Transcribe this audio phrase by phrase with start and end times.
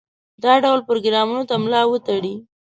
[0.43, 2.35] دا ډول پروګرامونو ته ملا وتړي.